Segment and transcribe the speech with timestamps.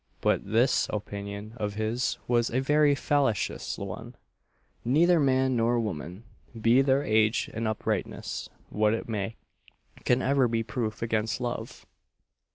[0.19, 4.15] But this opinion of his was a very fallacious one,
[4.83, 6.23] neither man nor woman,
[6.59, 9.35] be their age and uprightness what it may,
[10.03, 11.85] can ever be proof against love.